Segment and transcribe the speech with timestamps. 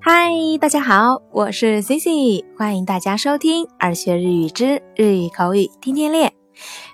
[0.00, 6.30] 嗨，大家好，我是 c c 欢迎大家收听《二学日语之日语口语天天练》。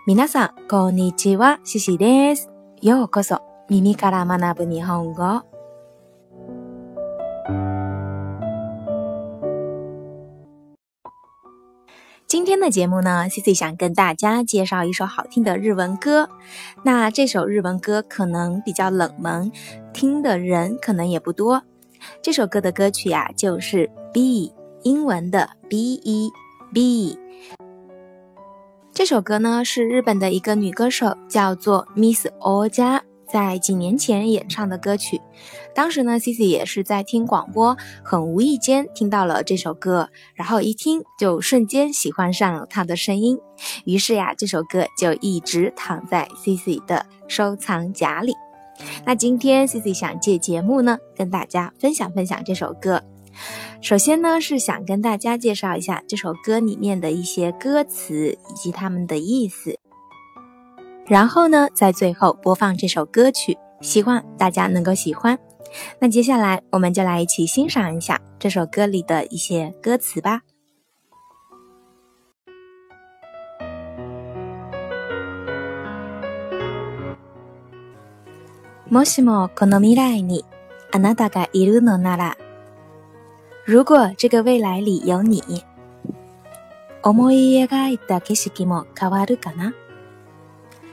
[0.07, 2.51] 皆さんこんにちは、シシです。
[2.83, 3.41] よこそ、
[3.71, 5.52] 耳から学ぶ日本語。
[12.33, 16.31] 今天的节目呢，Cici 想跟大家介绍一首好听的日文歌。
[16.83, 19.53] 那这首日文歌可能比较冷门，
[19.93, 21.63] 听的人可能也不多。
[22.23, 24.51] 这首歌的歌曲呀，就是 B，
[24.83, 26.31] 英文的 B E
[26.73, 27.19] B。
[28.95, 35.19] 这首歌呢，是日本的一个女歌手，叫做 Miss O a 在几年前演唱的歌曲，
[35.75, 43.39] 当时呢，Cici 也是在听广播，很无意间听到了这首歌，然后一听就瞬间喜欢上了他的声音，
[43.87, 48.35] 于是呀，这首歌就一直躺在 Cici 的收藏夹里。
[49.07, 53.03] 那今天 Cici 想借节目呢，跟大家分享分享这首歌。
[53.81, 59.82] 首先呢，是想跟大家介绍一下这首歌里面的一些歌词以及它们的意思。
[61.13, 65.39] 然后呢，在最后播放这首歌曲，希望大家能够喜欢。
[65.99, 70.41] 那接下来，我们就来一起欣赏一下这首歌里的一些歌词吧。
[78.91, 80.47] もしもこの未来に
[80.93, 82.33] あなたがいるのなら、
[83.67, 85.43] 如果这个未来里有你，
[87.03, 89.75] 思い描いた景色も変わるかな。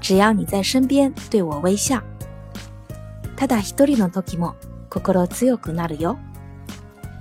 [0.00, 2.02] 只要你在身边对我微笑，
[3.36, 4.52] 他达希多里诺托基莫，
[4.88, 5.46] 库库罗自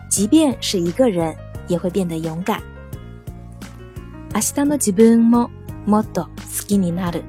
[0.09, 1.35] 即便是一个人，
[1.67, 2.59] 也会变得勇敢。
[4.33, 5.49] 阿西达诺吉布诺
[5.85, 7.21] 莫多斯基尼纳的，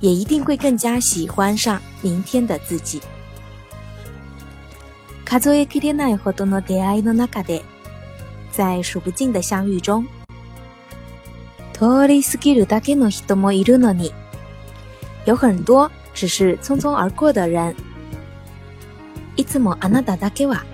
[0.00, 3.00] 也一定会更加喜欢上明天的自己。
[5.24, 7.60] 卡佐埃克里い和多诺德埃い纳卡的，
[8.52, 10.06] 在数不尽的相遇中。
[11.78, 14.12] 通り過ぎるだけの人もいるのに。
[15.26, 17.74] 有很多只是匆匆而过的人。
[19.36, 20.64] いつもあなただけは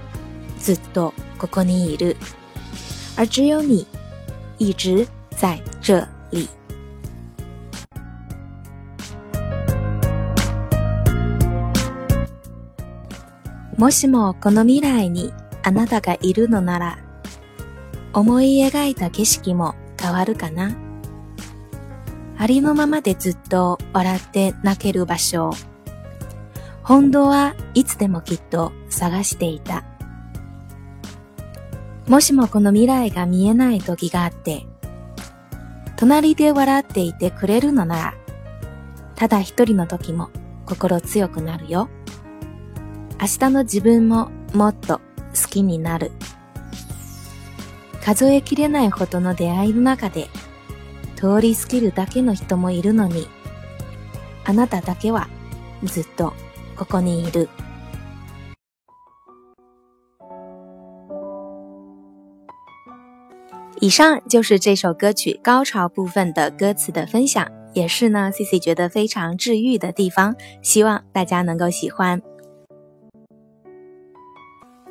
[0.59, 2.17] ずっとここにいる。
[3.19, 3.87] 而只有你
[4.59, 5.07] 一直
[5.37, 6.49] 在这里。
[13.77, 16.99] もしもこの未来にあなたがいるのなら、
[18.15, 20.75] 思い描いた景色も変わるかな
[22.39, 25.53] ありのままでずっと笑って泣ける場所。
[26.83, 29.85] 本当はいつでもきっと探していた。
[32.09, 34.67] もしもこの未来が見えない時があって、
[35.97, 38.15] 隣で笑っていてくれるのなら、
[39.15, 40.31] ただ一人の時も
[40.67, 41.89] 心強くなるよ。
[43.21, 44.99] 明日の自分ももっと
[45.41, 46.11] 好きになる。
[48.05, 50.29] 数えきれないほどの出会いの中で
[51.25, 53.27] 通り過ぎるだけの人もいるのに、
[54.45, 55.27] あなただけは
[55.83, 56.35] ずっと
[56.77, 57.49] ここにいる。
[63.81, 72.21] 以上就是这首歌曲高潮部分的歌词的分享，也是呢，CC 觉得非常治愈的地方，希望大家能够喜欢。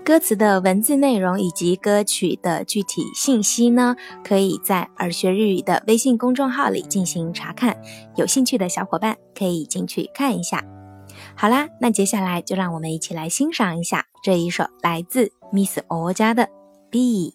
[0.04, 7.78] 歌词的文字内容以及歌曲的具体信息呢，可以在“耳学日语”的微信公众号里进行查看。
[8.18, 10.62] 有兴趣的小伙伴可以进去看一下。
[11.38, 16.44] 好啦，那接下来就让我们一起来欣赏一下这一首来自 Miss O 家的
[16.90, 17.34] 《B》。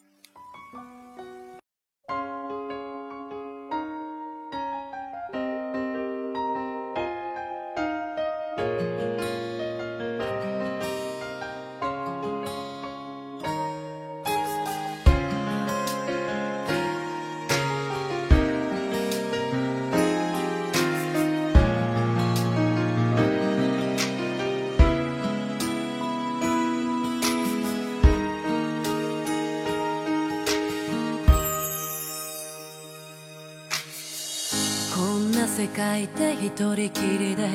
[35.78, 37.46] 抱いて一人きりで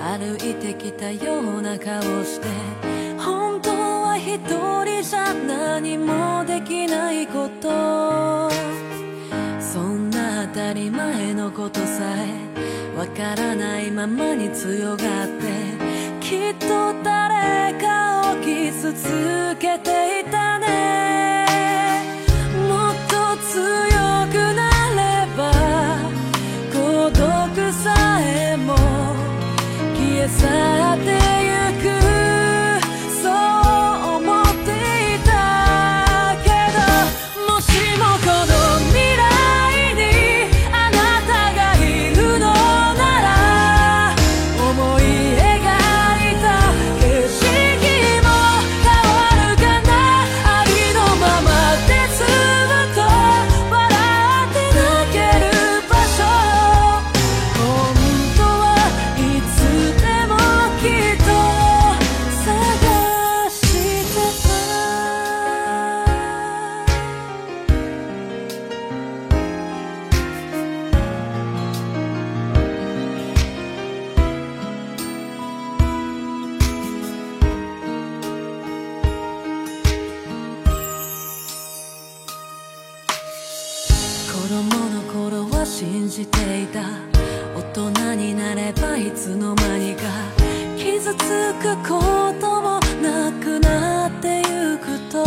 [0.00, 2.46] 歩いてきたような顔して
[3.18, 3.68] 本当
[4.04, 8.50] は一人じゃ何もできないこと
[9.60, 15.44] そんな当たり前のことさえわからないままに強がって
[16.20, 20.19] きっと誰かを傷つけている
[89.20, 90.02] つの間にか
[90.78, 95.22] 傷つくこともなくなってゆくと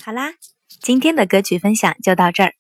[0.04, 0.34] 好啦，
[0.68, 2.54] 今天的歌曲分享就到这儿，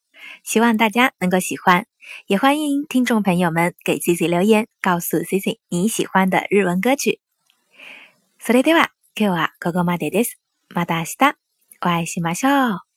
[0.43, 1.85] 希望大家能够喜欢，
[2.27, 7.19] 也欢迎听众朋友们给 c i c 留言，告诉 c i c 你喜欢的日文歌曲。
[8.39, 10.39] それでは今日はここまでです。
[10.69, 11.33] また明日
[11.81, 12.88] お会いしましょう。